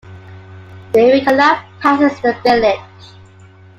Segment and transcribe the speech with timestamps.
[0.93, 3.15] The Erie Canal passes the village.